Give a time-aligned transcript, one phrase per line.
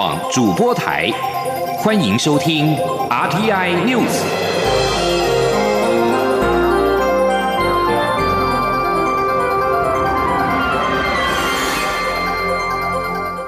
[0.00, 1.10] 广主播台，
[1.76, 2.74] 欢迎收听
[3.10, 4.08] RTI News。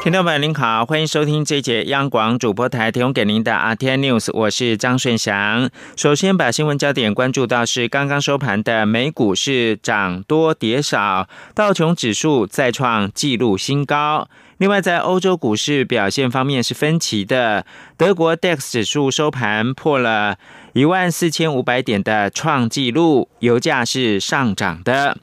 [0.02, 5.71] 听众朋友您好，欢迎收听这节央广主播台提供给您的 RTI News，我是张顺祥。
[5.96, 14.29] 首先把新闻焦点关注到是刚刚收盘的美股是涨多跌少，道琼指数再创纪录新高。
[14.62, 17.66] 另外，在欧洲股市表现方面是分歧的，
[17.96, 20.37] 德国 DAX 指数收盘破了
[20.73, 25.18] 一万四千五百点的创纪录，油价是上涨的。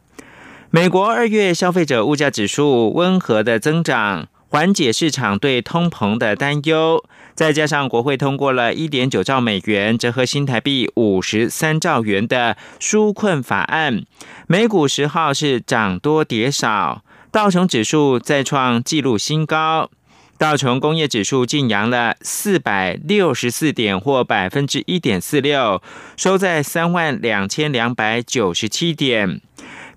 [0.72, 4.28] 美国二月消费者物价指数温和的增长。
[4.52, 14.02] 缓解市场对通膨的担忧，再加上国会通过了一点九兆美元，折合新台币五十三兆元的纾困法案，
[14.48, 19.92] 美股十号是涨多跌少，道琼指数再创纪录新高，
[20.40, 25.80] 道琼工业指数晋扬了四百六十四点，或百分之一点四六，
[26.18, 29.42] 收在三万两千两百九十七点。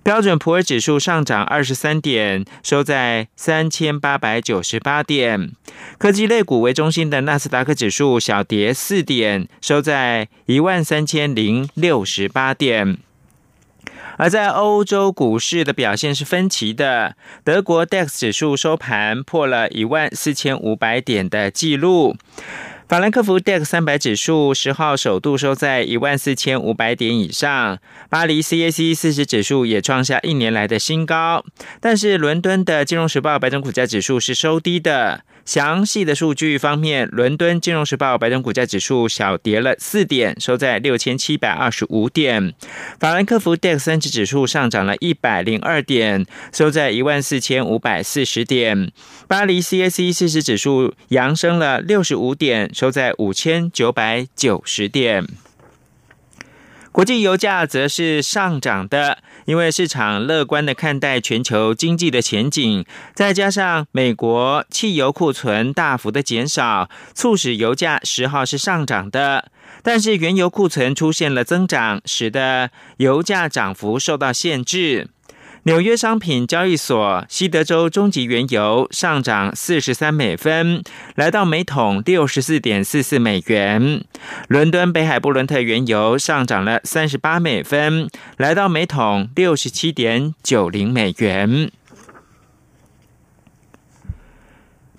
[0.03, 5.53] 标准普尔指数上涨二十三点，收在三千八百九十八点。
[5.97, 12.99] 科技类股为中心的纳斯达克指数小跌四点，收在一万三千零六十八点。
[14.17, 22.15] 而在欧洲股市的表现是分歧的，德国 DAX 指数收盘破了一万四千五百点的纪录。
[22.87, 31.43] 法兰克福 DAX 三百指数十号首度收在一万四千五百点以上，巴黎 CAC 四十指数也创下一年来的新高，
[31.79, 35.23] 但是伦敦的金融时报白种股价指数是收低的。
[35.45, 42.53] 详细的数据方面，伦敦金融时报白种股价指数小跌了四点，收在六千七百二十五点。
[42.99, 48.91] 法兰克福 DAX 三十指数上涨了一百零二点，收在一万四千五百四十点。
[49.27, 55.27] 巴黎 CAC 四十指数扬升了六十五点，收在五千九百九十点。
[56.93, 62.85] 国际油价则是上涨的，因为市场乐观的看待全球经济的前景，
[63.15, 69.49] 再加上美国汽油库存大幅的减少，促使油价十号是上涨的。
[69.81, 75.09] 但是原油库存出现了增长，使得油价涨幅受到限制。
[75.65, 80.83] 纽约商品交易所西德州中级原油上涨四十三美分，
[81.15, 84.03] 来到每桶六十四点四四美元。
[84.49, 91.71] 伦敦北海布伦特原油上涨了三十八美分，来到每桶六十七点九零美元。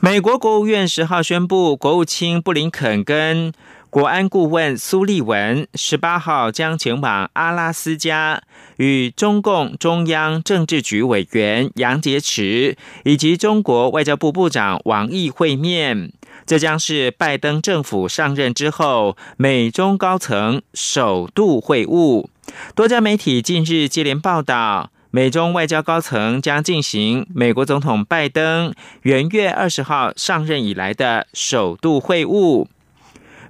[0.01, 3.53] 美国国务院十号宣布，国务卿布林肯跟。
[3.95, 8.43] 国安顾问苏利文十八号将前往阿拉斯加，
[8.79, 12.75] 与中共中央政治局委员杨洁篪
[13.05, 16.11] 以及中国外交部部长王毅会面。
[16.45, 22.27] 这将是拜登政府上任之后美中高层首度会晤。
[22.75, 32.67] 多家媒体近日接连报道，美中外交高层将进行美国总统拜登元月二十号上任以来的首度会晤。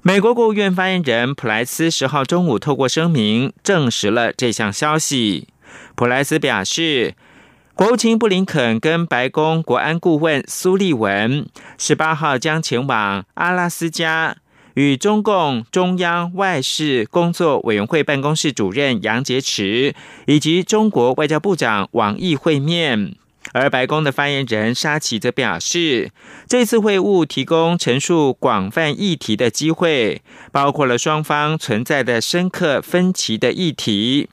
[0.06, 5.48] 美国国务院发言人普莱斯十号中午透过声明证实了这项消息。
[5.94, 7.14] 普莱斯表示，
[7.72, 11.48] 国务卿布林肯跟白宫国安顾问苏利文
[11.78, 14.36] 十八号将前往阿拉斯加，
[14.74, 19.94] 与中共中央外事工作委员会办公室主任杨洁篪
[20.26, 23.16] 以及中国外交部长王毅会面。
[23.54, 26.10] 而白宫的发言人沙奇则表示，
[26.48, 34.28] 这次会晤提供陈述广泛议题的机会，包括了双方存在的深刻分歧的议题。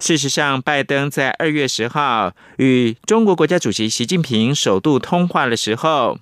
[0.00, 6.18] 事实上，拜登在二月十号与中国国家主席习近平首度通话的时候，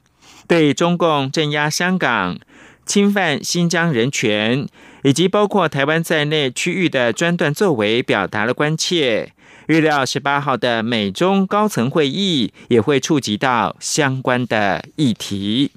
[0.46, 2.38] 对中共镇压香港、
[2.84, 4.68] 侵犯新疆人权
[5.02, 9.32] 以及包括台湾在内区域的专断作为表达了关切。
[9.66, 15.72] 预料十八号的美中高层会议也会触及到相关的议题。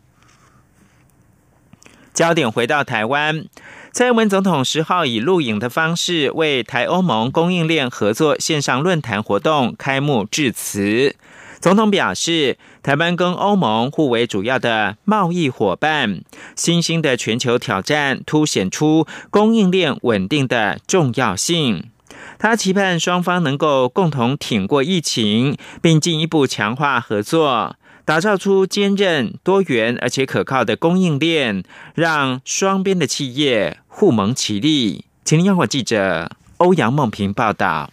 [2.14, 3.46] 焦点回到台湾，
[3.92, 11.16] 蔡英文总统十号以录影的方式为台欧盟供应链合作线上论坛活动开幕致辞。
[11.60, 16.22] 总统表示，台湾跟欧盟互为主要的贸易伙伴，
[16.56, 21.90] 新兴的全球挑战凸显出供应链稳定的重要性。
[22.38, 27.76] 他期盼双方能够共同挺过疫情，并进一步强化合作，
[28.06, 31.64] 打造出坚韧、多元而且可靠的供应链，
[31.94, 35.06] 让双边的企业互蒙其利。
[35.26, 37.92] 请央广记者欧阳梦平报道。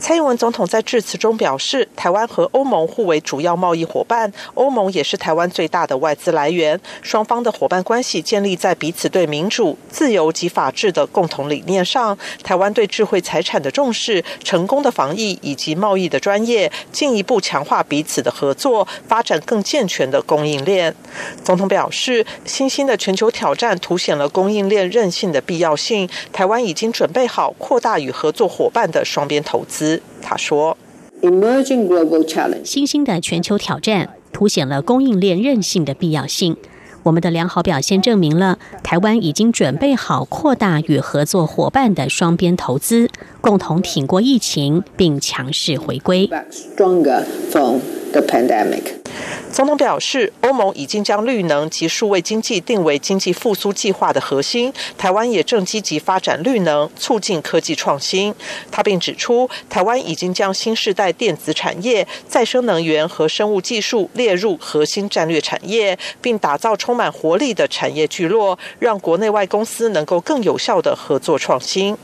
[0.00, 6.80] 蔡英文总统在致辞中表示，台湾和欧盟互为主要贸易伙伴，欧盟也是台湾最大的外资来源。
[7.02, 12.16] 双方的伙伴关系建立在彼此对民主、自由及法治的共同理念上。
[12.42, 20.96] 台湾对智慧财产的重视、成功的防疫以及贸易的专业，进一步强化彼此的合作，发展更健全的供应链。
[21.44, 26.08] 总统表示，新兴的全球挑战凸显了供应链韧性的必要性。
[26.32, 29.89] 台湾已经准备好扩大与合作伙伴的双边投资。
[30.20, 30.76] 他说
[31.22, 36.56] ：“Emerging global challenge，新兴的全球挑战凸显了供应链韧性的必要性。
[37.02, 43.08] 我们的良好表现证明了台湾已经准备好扩大与合作伙伴的双边投资，
[43.40, 46.28] 共同挺过疫情，并强势回归。”
[49.52, 58.32] 总统表示，欧盟已经将绿能及数位经济定为经济复苏计划的核心，台湾也正积极发展绿能，促进科技创新。
[58.70, 71.96] 他并指出，台湾已经将新时代电子产业、再生能源和生物技术列入核心战略产业，并打造充满活力的产业聚落，让国内外公司能够更有效的合作创新。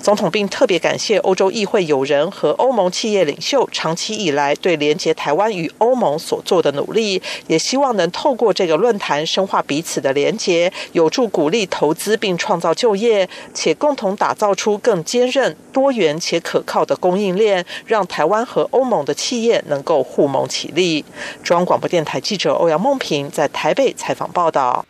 [0.00, 7.20] 总统并特别感谢欧洲议会友人和欧盟企业领袖长期以来对连接台湾与欧盟所做的努力。
[7.46, 21.04] 也希望能透过这个论坛深化彼此的连结，有助鼓励投资并创造就业，且共同打造出更坚韧、多元且可靠的供应链，让台湾和欧盟的企业能够互蒙其利。
[21.42, 24.84] 中央广播电台记者欧阳梦平在台北采访报道。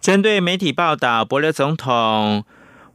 [0.00, 2.44] 针对媒体报道，博勒总统。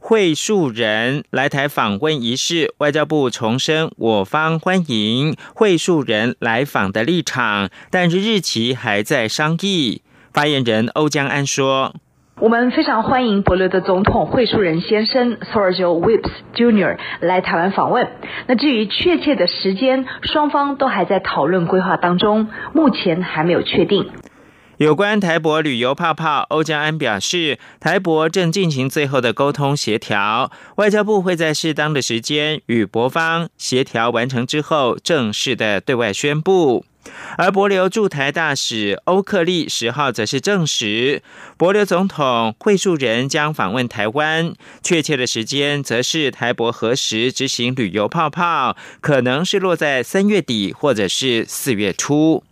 [0.08, 10.02] 会述人来台访问一事，外交部重申我方欢迎会述人来访的立场，但是日期还在商议。
[10.32, 11.92] 发言人欧江安说
[12.38, 16.98] ：“我们非常欢迎伯琉的总统会述人先生 Sergio Whips Jr.
[17.18, 18.06] 来台湾访问。
[18.46, 24.08] 那至于确切的时间，双方都还在讨论规划当中，目前还没有确定。”
[24.78, 36.84] 有关台博旅游泡泡，欧江安表示，台博正进行最后的沟通协调，外交部会在适当的时间与博方协调完成之后，正式的对外宣布。
[37.38, 41.22] 而博流驻台大使欧克利十号则是证实，
[41.56, 44.52] 博流总统会述人将访问台湾，
[44.82, 52.44] 确切的时间则是台博何时执行旅游泡泡，可能是落在三月底或者是四月初。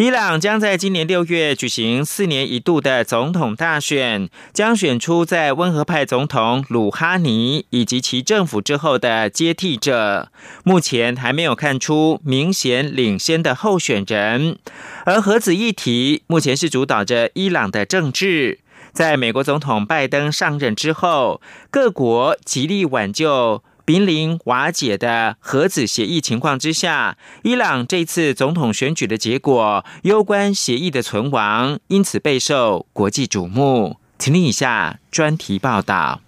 [0.00, 10.30] 伊朗将在今年六月举行四年一度的总统大选，将选出在温和派总统鲁哈尼以及其政府之后的接替者。
[10.64, 14.56] 目前还没有看出明显领先的候选人。
[15.04, 18.60] 而核子议题目前是主导着伊朗的政治。
[18.94, 23.62] 在美国总统拜登上任之后，各国极力挽救。
[23.90, 33.96] 濒临瓦解的核子协议情况之下，伊朗这次总统选举的结果攸关协议的存亡，因此备受国际瞩目。
[34.16, 36.20] 请听以下专题报道。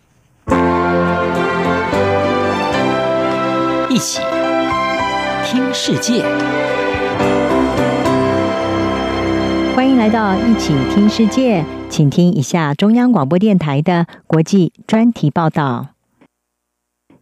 [3.89, 4.21] 一起
[5.47, 6.25] 听世界，
[9.77, 15.91] 欢迎来到一起听世界，请听一下中央广播电台的国际专题报道。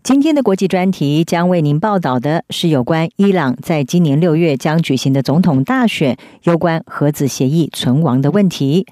[0.02, 8.86] 今天的国际专题将为您报道的是有关伊朗在今年六月将举行的总统大选，有关核子协议存亡的问题。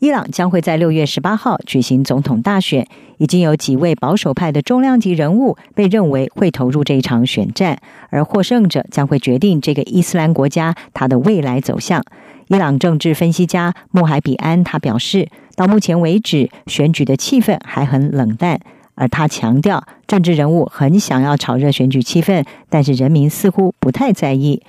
[0.00, 7.80] 伊朗将会在六月十八号举行总统大选，已经有几位保守派的重量级人物被认为会投入这一场选战，
[8.10, 12.04] 而获胜者将会决定这个伊斯兰国家它的未来走向。
[12.48, 18.60] 伊朗政治分析家穆海比安他表示，到目前为止，选举的气氛还很冷淡。
[19.00, 24.62] 而他强调，政治人物很想要炒热选举气氛，但是人民似乎不太在意。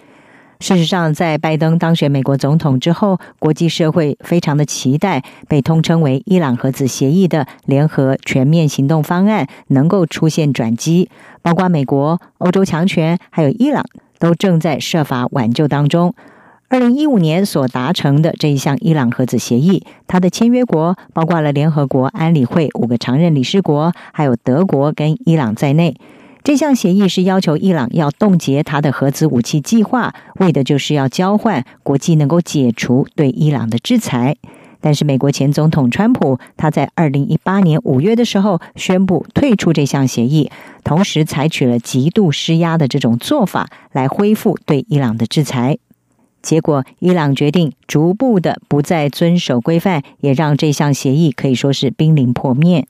[0.62, 11.10] 事实上，在拜登当选美国总统之后，国际社会非常的期待被通称为伊朗核子协议的联合全面行动方案能够出现转机，
[11.42, 13.84] 包括美国、欧洲强权还有伊朗
[14.18, 16.14] 都正在设法挽救当中。
[16.72, 25.98] 二零一五年所达成的这一项伊朗核子协议，它的签约国包括了联合国安理会五个常任理事国，还有德国跟伊朗在内。
[26.46, 34.38] 这项协议是要求伊朗要冻结它的核子武器计划，为的就是要交换国际能够解除对伊朗的制裁。
[34.80, 40.50] 但是，美国前总统川普他在二零一八年五月的时候宣布退出这项协议，
[40.86, 45.78] 同时采取了极度施压的这种做法来恢复对伊朗的制裁。
[46.42, 52.86] 结果，伊朗决定逐步的不再遵守规范，也让这项协议可以说是濒临破灭。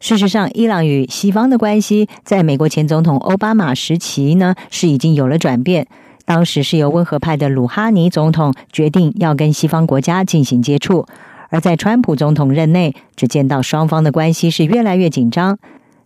[0.00, 5.86] 事实上，伊朗与西方的关系，在美国前总统奥巴马时期呢，是已经有了转变。
[6.26, 11.06] 当时是由温和派的鲁哈尼总统决定要跟西方国家进行接触，
[11.50, 15.58] 而在川普总统任内，只见到双方的关系是越来越紧张。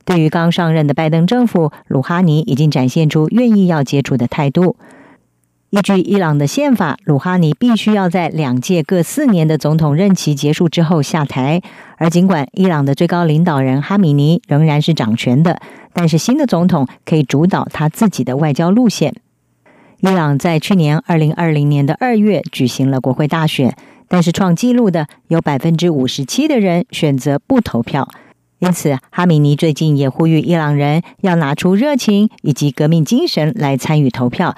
[0.05, 4.77] 对于刚上任的拜登政府，鲁哈尼已经展现出愿意要接触的态度。
[5.71, 11.61] 依据伊朗的宪法，鲁哈尼必须要在两届各四年的总统任期结束之后下台。
[11.99, 15.61] 而尽管伊朗的最高领导人哈米尼仍然是掌权的，
[15.93, 19.15] 但是新的总统可以主导他自己的外交路线。
[20.01, 23.77] 伊朗在去年二零二零年的二月举行了国会大选，
[24.09, 28.09] 但是创纪录的有百分之五十七的人选择不投票。
[28.61, 34.57] 因此，哈米尼最近也呼吁伊朗人要拿出热情以及革命精神来参与投票。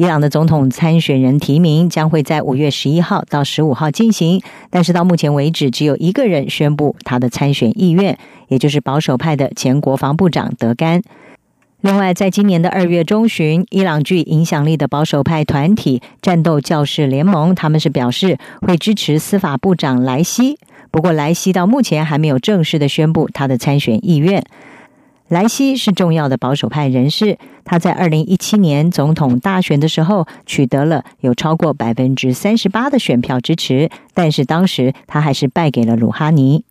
[0.00, 4.40] 伊朗的总统参选人提名将会在五月十一号到十五号进行，
[4.70, 11.02] 但是到目前为止，只有一个人宣布他的参选意愿，也就是保守派的前国防部长德甘。
[11.82, 20.58] 另外，在今年的二月中旬，伊朗具影响力的保守派团体战斗教士联盟，他们是表示会支持司法部长莱西，
[20.90, 24.42] 不过莱西到目前还没有正式的宣布他的参选意愿。
[25.30, 36.64] 莱西是重要的保守派人士，他在二零一七年总统大选的时候取得了有超过百分之三十八的选票支持，但是当时他还是败给了鲁哈尼。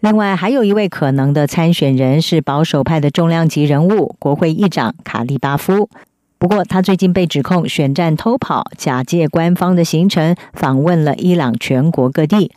[0.00, 5.90] 另外，还有一位可能的参选人是保守派的重量级人物国会议长卡利巴夫，
[6.38, 12.50] 不过他最近被指控选战偷跑，假借官方的行程访问了伊朗全国各地。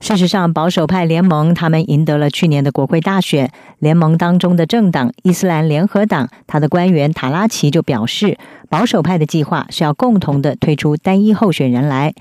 [0.00, 3.50] 事实上，保守派联盟他们赢得了去年的国会大选。
[3.80, 8.38] 联盟当中的政党伊斯兰联合党，他的官员塔拉奇就表示，
[8.68, 12.14] 保守派的计划是要共同的推出单一候选人来。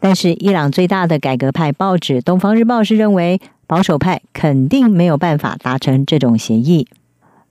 [0.00, 6.86] 但是，伊朗最大的改革派报纸《东方日报》是认为，保守派肯定没有办法达成这种协议。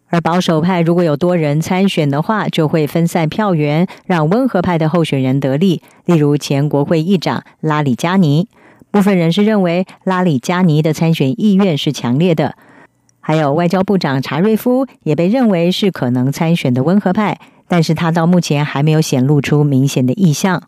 [0.10, 8.48] 而保守派如果有多人参选的话，就会分散票源，让温和派的候选人得利，例如前国会议长拉里加尼。
[8.98, 12.56] 部分人士认为，拉里加尼的参选意愿是强烈的。
[13.20, 17.38] 还有外交部长查瑞夫也被认为是可能参选的温和派，
[17.68, 20.64] 但是他到目前还没有显露出明显的意向。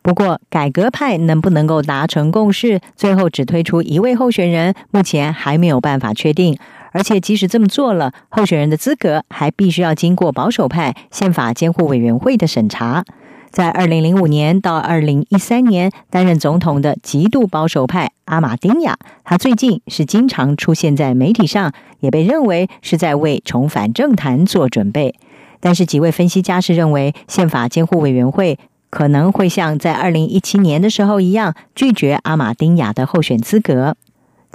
[0.00, 6.56] 不过，改革派能不能够达成共识，最后只推出一位候选人，目前还没有办法确定。
[6.92, 13.04] 而且，即使这么做了，候选人的资格还必须要经过保守派宪法监护委员会的审查。
[13.50, 25.14] 在二零零五年到二零一三年担任总统的极度保守派阿马丁亚，他最近是经常出现在媒体上，也被认为是在为重返政坛做准备。
[25.60, 28.58] 但是几位分析家是认为，宪法监护委员会
[28.90, 33.96] 可能会像在二零一七年的时候一样，拒绝阿马丁亚的候选资格。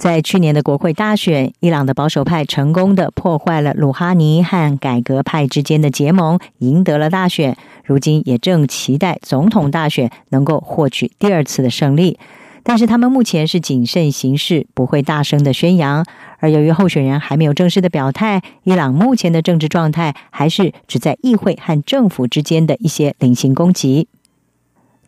[0.02, 7.56] 在去年的国会大选，伊朗的保守派成功的破坏了鲁哈尼和改革派之间的结盟，赢得了大选。
[7.84, 12.18] 如今也正期待总统大选能够获取第二次的胜利。
[12.64, 16.04] 但是他们目前是谨慎行事，不会大声的宣扬。
[16.40, 24.08] 而由于候选人还没有正式的表态，伊朗目前的政治状态还是只在议会和政府之间的一些零星攻击。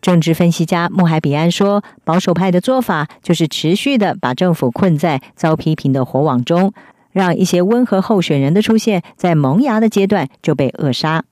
[0.05, 6.73] 政治分析家穆海比安说：“保守派的做法就是持续的把政府困在遭批评的火网中，
[7.11, 11.23] 让一些温和候选人的出现在萌芽的阶段就被扼杀。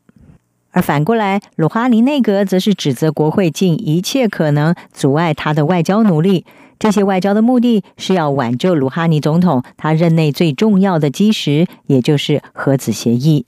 [0.71, 6.43] 而反过来，鲁哈尼内阁则是指责国会尽一切可能阻碍他的外交努力。
[6.79, 13.45] 这些外交的目的是要挽救鲁哈尼总统他任内最重要的基石，也就是核子协议。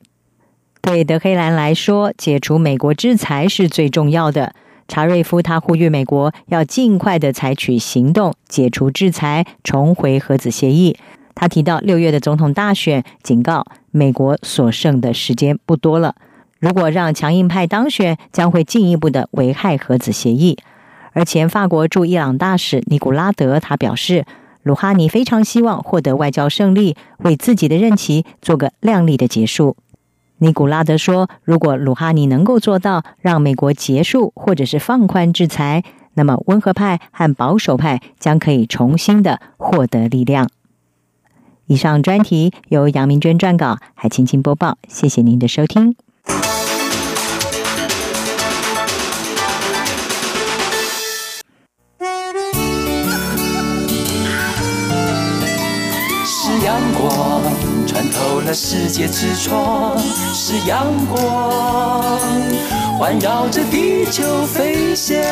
[0.83, 4.53] 对德黑兰来说，解除美国制裁是最重要的。”
[4.87, 10.95] 查瑞夫他呼吁美国要尽快的采取行动，解除制裁，重回核子协议。
[11.33, 16.15] 他提到六月的总统大选，警告美国所剩的时间不多了。
[16.59, 20.57] 如果让强硬派当选，将会进一步的危害核子协议。
[21.11, 24.25] 而前法国驻伊朗大使尼古拉德他表示，
[24.63, 29.75] 鲁哈尼非常希望获得外交胜利，为自己的任期做个亮丽的结束。
[30.45, 35.83] 尼古拉德说：“如果鲁哈尼能够做到让美国结束或者是放宽制裁，
[36.13, 40.47] 那么温和派和保守派将可以重新的获得力量。”
[41.65, 44.77] 以上专题由杨明娟撰稿，海青青播报。
[44.87, 45.95] 谢谢您的收听。
[58.55, 59.99] 世界之窗
[60.33, 62.17] 是阳光，
[62.97, 65.17] 环绕着地球飞翔。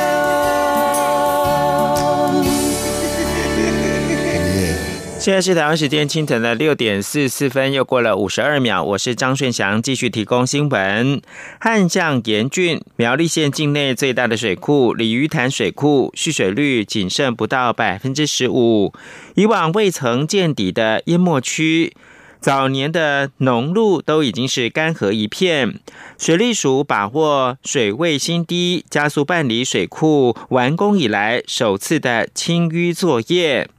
[5.17, 8.83] 现在是台湾时间清晨的六点四十四分，又过了五十二秒。
[8.83, 11.21] 我是张顺祥，继续提供新闻。
[11.61, 18.91] 旱象严峻，苗栗县境内最大的水库鲤鱼潭水库蓄水率仅剩不到百分之十五。
[19.35, 21.95] 以往未曾见底的淹没区，
[22.43, 25.79] 早年的农路都已经是干涸一片。
[26.17, 33.69] 水利署把握水位新低，加速办理水库完工以来首次的清淤作业。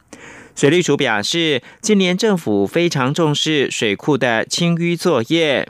[0.57, 5.69] 水利署表示，今年政府非常重视水库的清淤作业，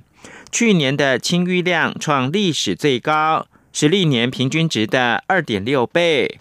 [0.52, 6.38] 去年的清淤量创历史最高，是历年平均值的二点六倍。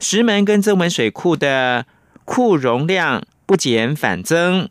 [0.00, 1.84] 石门跟增文水库的
[2.24, 4.70] 库容量不减反增，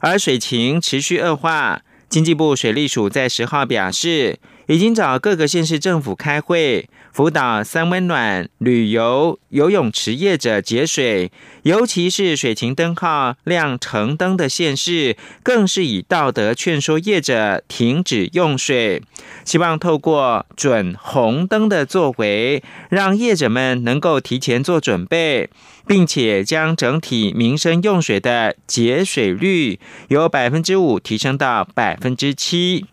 [0.00, 1.82] 而水情持续恶化。
[2.08, 6.88] 经济部水利署在十号表示，已经找各个县市政府开会。
[7.12, 11.32] 辅导三温暖旅游游泳池业者节水，
[11.64, 19.02] 尤其是水情灯号亮橙灯的县市，更是以道德劝说业者停止用水。
[19.48, 25.48] 希望透过准红灯的作为，让业者们能够提前做准备，
[25.86, 32.84] 并且将整体民生用水的节水率由百分之五提升到百分之七。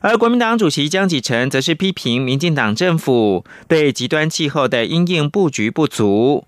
[0.00, 6.44] 而国民党主席江启臣则是批评民进党政府对极端气候的因应布局不足，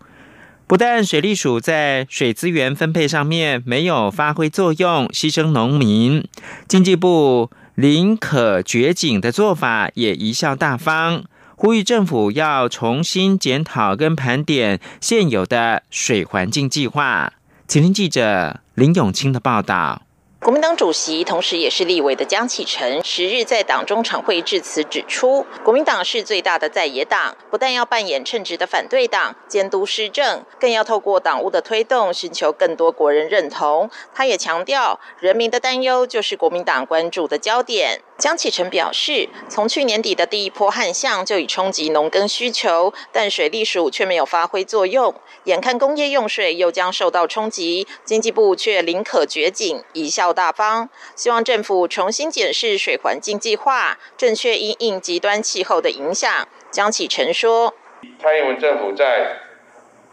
[0.66, 6.26] 不但水利署在水资源分配上面没有发挥作用，牺牲农民，
[6.66, 11.22] 经济部林可绝井的做法也贻笑大方，
[11.54, 17.34] 呼吁政府要重新检讨跟盘点现有的水环境计划。
[17.68, 20.02] 请听记者林永清的报道。
[20.40, 33.90] 国民党主席，同时也是立委的江启臣，十日在党中常会致辞指出，国民党是最大的在野党，不但要扮演称职的反对党，监督施政，更要透过党务的推动，寻求更多国人认同。
[34.14, 38.02] 他也强调，人民的担忧就是国民党关注的焦点。
[38.18, 45.14] 江启臣表示，从去年底的第一波旱象就已冲击农耕需求，但水利署却没有发挥作用。
[45.44, 50.90] 眼看工业用水又将受到冲击，经济部却宁可绝井，贻笑大方。
[51.14, 56.48] 希望政府重新检视水环境计划，正确因应极端气候的影响。
[56.72, 57.72] 江启臣说
[58.20, 59.38] ：“蔡英文政府在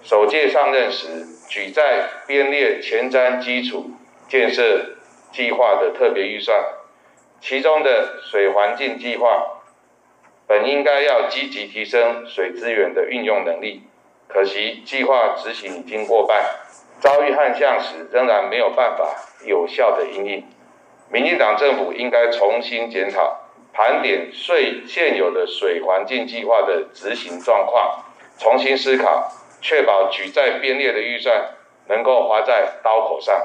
[0.03, 3.89] 首届上任时，举债编列前瞻基础
[4.29, 4.91] 建设
[5.33, 6.55] 计划的特别预算。”
[7.41, 9.61] 其中的水环境计划
[10.47, 13.83] 本应该要积极提升水资源的运用能力，
[14.27, 16.43] 可惜计划执行已经过半，
[16.99, 20.45] 遭遇旱象时仍然没有办法有效的应应。
[21.11, 23.39] 民进党政府应该重新检讨、
[23.73, 28.03] 盘点税现有的水环境计划的执行状况，
[28.39, 31.51] 重新思考，确保举债编列的预算
[31.87, 33.35] 能够花在刀口上。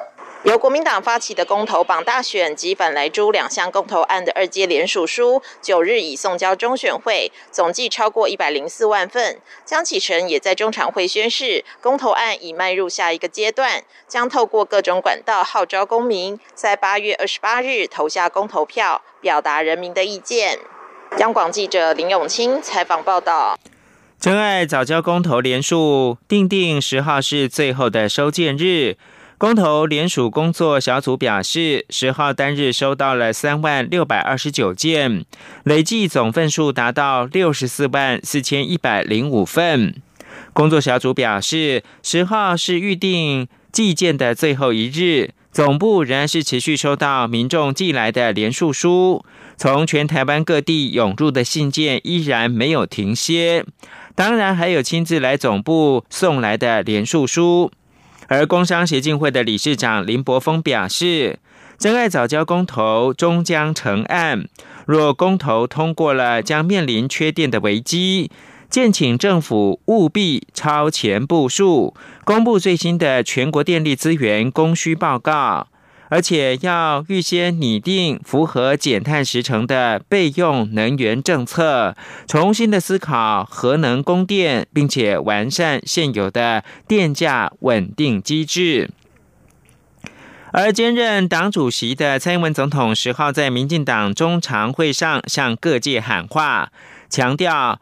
[0.42, 9.38] 由国民党发起的公投榜大选及反来珠两项公投案的二阶联署书，九日已送交中选会，总计超过一百零四万份。
[9.66, 20.58] 江启臣也在中常会宣示，公投案已迈入下一个阶段，将透过各种管道号召公民，在八月二十八日投下公投票，表达人民的意见。
[21.18, 23.58] 央广记者林永清采访报道。
[24.18, 28.96] 真爱早教公投联署定定十号是最后的收件日。
[29.40, 35.24] 公投联署工作小组表示，十号单日收到了三万六百二十九件，
[35.64, 39.94] 累计总份数达到六十四万四千一百零五份。
[40.52, 49.24] 工作小组表示，十号是预定寄件的最后一日，总部仍然是持续收到民众寄来的联署书，
[49.56, 53.64] 从全台湾各地涌入的信件依然没有停歇。
[54.14, 57.72] 当然，还有亲自来总部送来的联署书。
[58.30, 61.40] 而工商协进会的理事长林柏峰表示，
[61.76, 64.44] 真爱早教公投终将成案，
[64.86, 68.30] 若公投通过了，将面临缺电的危机，
[68.68, 75.66] 建请政府务必超前部署，公布最新的全国电力资源供需报告。
[76.10, 81.96] 而且要预先拟定符合减碳时程的备用能源政策，
[82.26, 88.90] 重新的思考核能供电，并且完善现有的电价稳定机制。
[90.52, 96.72] 而兼任党主席的蔡英文总统十号在民进党中常会上向各界喊话，
[97.08, 97.80] 强调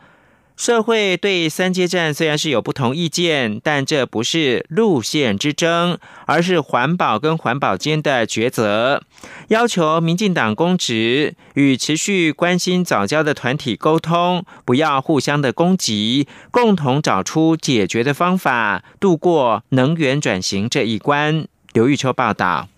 [0.58, 9.04] 社会对三阶站虽然是有不同意见，但这不是路线之争，而是环保跟环保间的抉择。
[9.50, 21.46] 要求民进党公职与持续关心早教的团体沟通，不要互相的攻击，共同找出解决的方法，度过能源转型这一关。
[21.72, 22.68] 刘玉秋报道。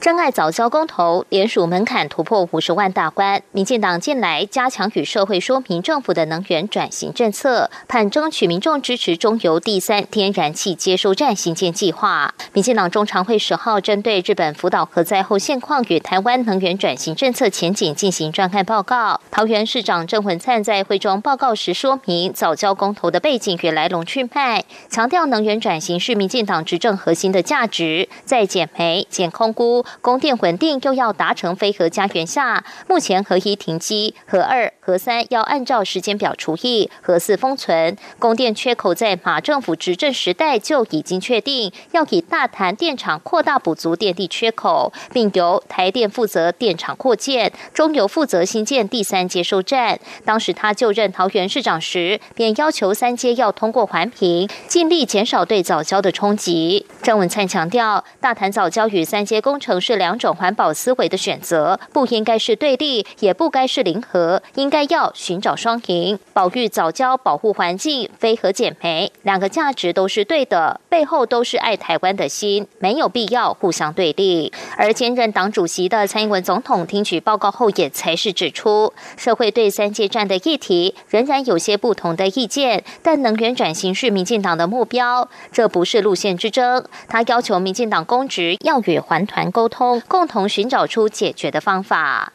[0.00, 12.34] 真爱早教公投联署门槛突破五十万大关，民进党近来加强与社会说明政府的能源转型政策，盼争取民众支持中油第三天然气接收站新建计划。
[12.52, 19.20] 民进党中常会十号针对日本福岛核灾后现况与台湾能源转型政策前景进行专案报告。
[19.30, 29.71] 桃园市长郑文灿在会中报告时说明早教公投的背景与来龙去脉，强调能源转型是民进党执政核心的价值，在减煤、减空污。
[30.00, 37.96] 供电稳定又要达成非核家园下，目前核一停机，核二、核三要按照时间表除役，核四封存。
[38.18, 50.00] 供电缺口在马政府执政时代就已经确定，要以大潭电厂扩大补足电力缺口，并由台电负责电厂扩建，中油负责新建第三接收站。
[50.24, 56.86] 当时他就任桃园市长时，便要求三阶要通过环评，尽力减少对早交的冲击。
[57.02, 59.82] 郑文灿强调，大潭早交与三阶工程。
[59.82, 66.18] 是两种环保思维的选择，不应该是对立，也不该是零和，应该要寻找双赢。
[66.32, 74.52] 保育早教、保护环境、非核减煤，两个价值都是对的，背后都是爱台湾的心，没有必要互相对立。
[74.76, 86.84] 而兼任党主席的蔡英文总统听取报告后，也才是指出，社会对三界站的议题仍然有些不同的意见，但能源转型是民进党的目标，这不是路线之争。
[87.08, 89.68] 他要求民进党公职要与环团沟。
[89.68, 92.32] 通共同寻找出解决的方法。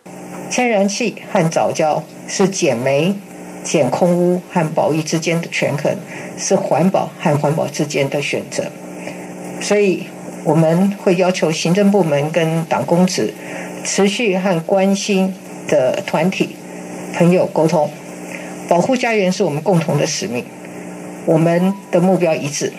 [0.49, 3.13] 天然气和早教是减煤、
[3.63, 5.97] 减空污和保育之间的权衡，
[6.37, 8.63] 是环保和环保之间的选择。
[9.59, 10.03] 所以
[10.45, 13.33] 我们会要求行政部门跟党公职
[13.83, 15.33] 持续和关心
[15.67, 16.55] 的团体
[17.13, 17.89] 朋友沟通，
[18.69, 20.45] 保护家园是我们共同的使命，
[21.25, 22.71] 我们的目标一致，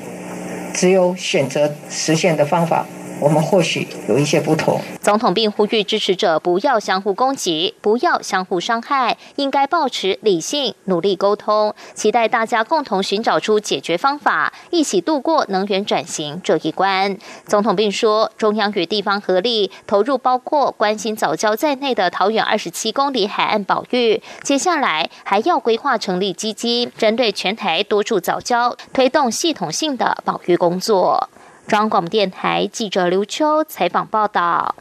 [0.72, 2.86] 只有选择实现的方法。
[3.20, 4.80] 我们或许有一些不同。
[5.00, 17.16] 总统并呼吁支持者不要相互攻击，不要相互伤害，应该保持理性，努力沟通，期待大家共同寻找出解决方法，一起度过能源转型这一关。
[17.46, 31.28] 总统并说，中央与地方合力投入包括关心早教在内的桃园二十七公里海岸保育，接下来还要规划成立基金，针对全台多处早教，推动系统性的保育工作。
[31.68, 34.74] 中央广播电台记者刘秋采访报道：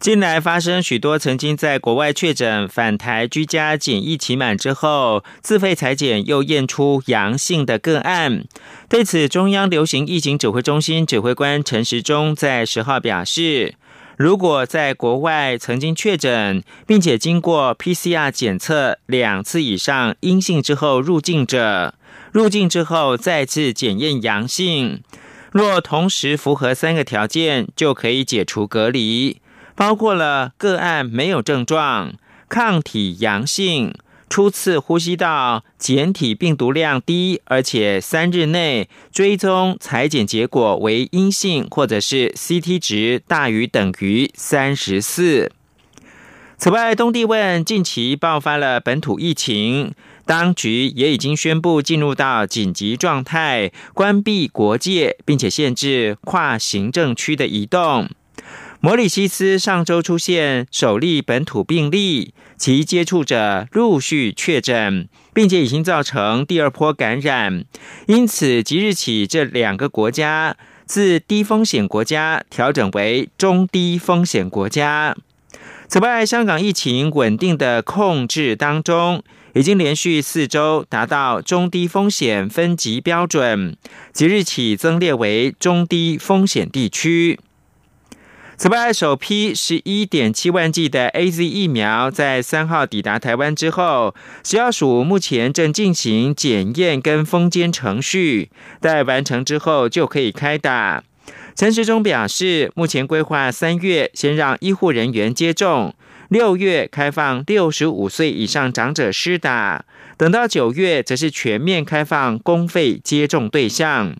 [0.00, 8.44] 近来发生许多曾经在国外确诊返台居家检疫期满之后，自费裁检又验出阳性的个案。
[8.88, 13.74] 对此，中央流行疫情指挥中心指挥官陈时中在十号表示，
[14.16, 21.92] 如果在国外曾经确诊，并且经过 PCR 检测两次以上阴性之后入境者，
[22.32, 25.02] 入境之后再次检验阳性。
[25.56, 29.40] 若同时符合三个条件，就可以解除隔离，
[29.74, 32.12] 包括了个案没有症状、
[32.46, 33.94] 抗体阳性、
[34.28, 45.50] 初次呼吸道检体病毒量低，而且三日内追踪裁剪结果为阴性，或者是 CT 值大于等于三十四。
[46.58, 49.94] 此外，东帝汶近期爆发了本土疫情。
[50.26, 58.10] 当局也已经宣布进入到紧急状态，关闭国界，并且限制跨行政区的移动。
[58.80, 67.64] 摩里西斯上周出现首例本土病例，其接触者陆续确诊，并且已经造成第二波感染。
[68.06, 75.16] 因此，即日起，这两个国家自低风险国家调整为中低风险国家。
[75.88, 79.22] 此外，香港疫情稳定的控制当中。
[79.56, 83.74] 已经连续四周达到中低风险分级标准，
[84.12, 87.40] 即日起增列为中低风险地区。
[88.58, 94.14] 此外，首批十一点七万剂的 A Z 疫苗在三号抵达台湾之后，
[94.44, 98.50] 食药署目前正进行检验跟封监程序，
[98.82, 101.02] 待完成之后就可以开打。
[101.54, 105.94] 陈时中表示，目前规划三月先让医护人员接种。
[106.28, 109.84] 六月开放六十五岁以上长者施打，
[110.16, 114.16] 等到九月则是全面开放公费接种对象，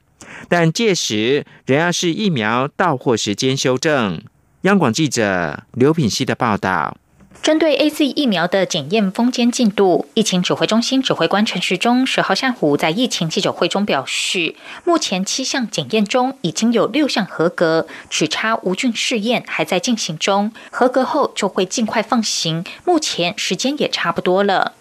[0.49, 4.23] 但届时仍要是疫苗到货时间修正。
[4.62, 6.97] 央广记者刘品希的报道。
[7.42, 24.72] 针对 A Z 疫苗的检验封监进度，疫情指挥中心指挥官陈时中十号下午在疫情记者会中表示，目前七项检验中已经有六项合格，只差无菌试验还在进行中，合格后就会尽快放行，目前时间也差不多了。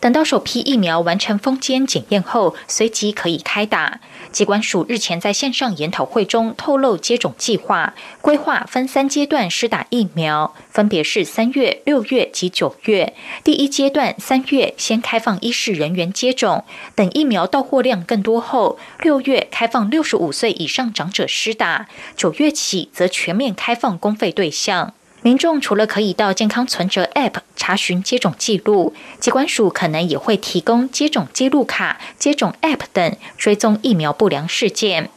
[0.00, 4.00] 等到首批疫苗完成封监检验后，随即可以开打。
[4.32, 13.14] 机关署日前在线上研讨会中透露接种计划，规划分三阶段施打疫苗，分别是三月、六月及九月。
[13.42, 16.64] 第一阶段三月先开放医事人员接种，
[16.94, 24.94] 等疫苗到货量更多后，六月开放六十五岁以上长者施打，九月起则全面开放公费对象。
[25.22, 35.10] 民众除了可以到健康存折 App 查询接种记录，机关署可能也会提供接种记录卡、接种 App 等追踪疫苗不良事件。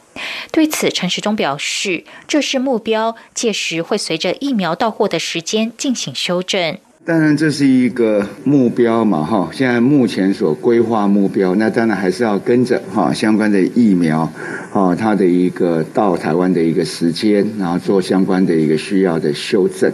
[0.52, 6.78] 对此，陈时中表示，这是目标，届时会随着疫苗到货的时间进行修正。
[7.06, 9.50] 当然，这是一个目标嘛，哈。
[9.52, 14.26] 现在目前所规划目标，那当然还是要跟着哈相关的疫苗，
[14.72, 19.92] 哈它的一个到台湾的一个时间，然后做相关的一个需要的修正。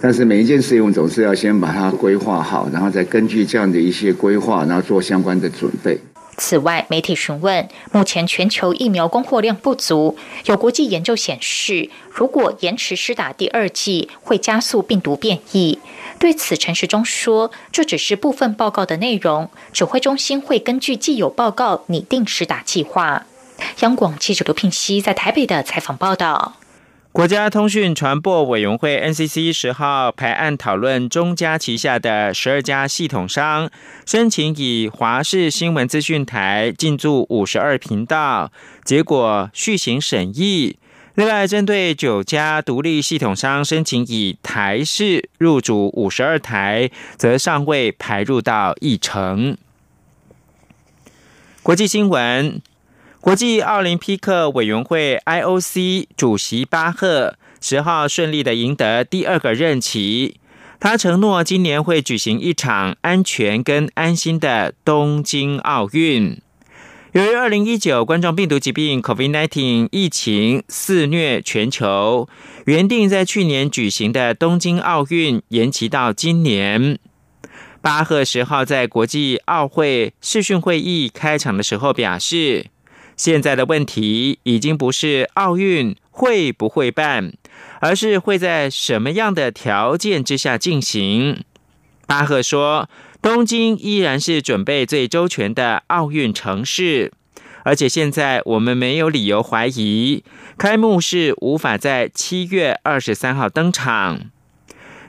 [0.00, 5.96] 但是每一件事情，我们总是要先把它规划好，然后再根据这样的一些规划，然后做相关的准备。
[6.38, 15.80] 此外，媒体询问，目前全球疫苗供货量不足，有国际研究显示，如果延迟施打第二剂，会加速病毒变异。
[16.20, 23.26] 对此，陈时中说：“这只是部分报告的内容，指挥中心会根据既有报告拟定施打计划。”
[23.80, 26.54] 央广记者刘聘熙在台北的采访报道。
[27.10, 33.68] 国家通讯传播委员会 NCC 十号排案讨论中加旗下的十二家系统商
[34.06, 38.52] 申请以华视新闻资讯台进驻五十二频道，
[38.84, 40.76] 结果续行审议。
[41.14, 49.56] 另外，针对九家独立系统商申请以台视入主五十二台，则尚未排入到议程。
[51.64, 52.62] 国际新闻：
[53.28, 60.36] 国际奥林匹克委员会 （IOC） 主席巴赫十号顺利的赢得第二个任期，
[60.80, 66.40] 他承诺今年会举行一场安全跟安心的东京奥运。
[67.12, 72.26] 由于二零一九冠状病毒疾病 （COVID-19） 疫情肆虐全球，
[72.64, 76.98] 原定在去年举行的东京奥运延期到今年。
[77.82, 82.66] 巴赫十号在国际奥会视讯会议开场的时候表示
[83.18, 87.34] ：“现在的问题已经不是奥运会不会办，
[87.82, 91.44] 而是会在什么样的条件之下进行。”
[92.08, 92.88] 巴赫说。
[93.20, 97.12] 东京依然是准备最周全的奥运城市，
[97.64, 100.22] 而且现在我们没有理由怀疑
[100.56, 104.30] 开幕式无法在七月二十三号登场。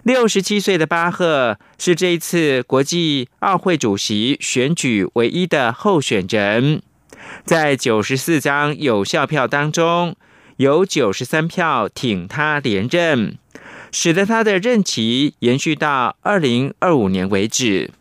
[0.02, 6.82] 六十七岁的巴赫是这一次国际奥会主席选举唯一的候选人，
[7.44, 10.16] 在九十四张有效票当中，
[10.58, 13.38] 有九十三票挺他连任，
[13.92, 17.92] 使得他的任期延续到二零二五年为止。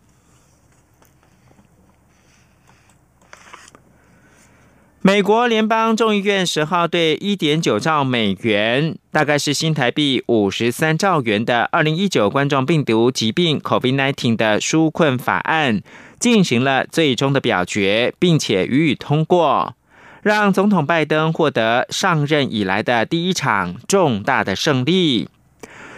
[5.00, 15.80] 美国联邦众议院十号对一点九兆美元，大概是新台币五十三兆元的二零一九冠状病毒疾病 （COVID-19） 的纾困法案
[16.18, 19.74] 进行了最终的表决，并且予以通过，
[20.22, 25.28] 让总统拜登获得上任以来的第一场重大的胜利。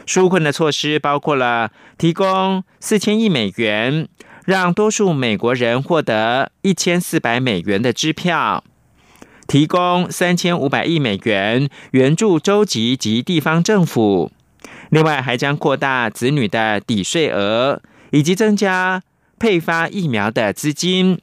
[0.06, 4.08] 纾困的措施包括了提供四千亿美元，
[4.44, 8.64] 让多数美国人获得一千四百美元的支票。
[9.46, 14.30] 提供三千五百亿美元援助州级及地方政府，
[14.90, 19.02] 另外还将扩大子女的抵税额，以及增加
[19.40, 21.18] 配发疫苗的资金。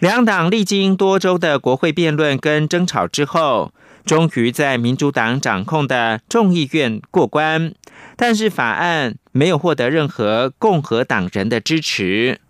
[0.00, 3.72] 两党历经多周的国会辩论跟争吵之后，
[4.06, 7.74] 终于在民主党掌控的众议院过关，
[8.16, 12.40] 但是法案没有获得任何共和党人的支持。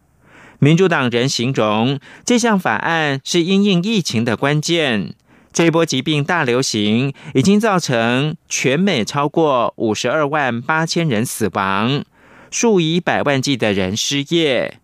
[0.61, 5.15] 民主党人形容这项法案是因应疫情的关键。
[5.51, 12.05] 这波疾病大流行已经造成全美超过五十二万八千人死亡，
[12.51, 14.79] 数以百万计的人失业。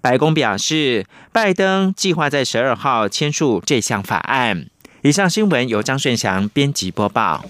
[0.00, 4.66] 白宫表示，拜登计划在十二号签署这项法案。
[5.02, 7.44] 以上新闻由张顺祥编辑播报。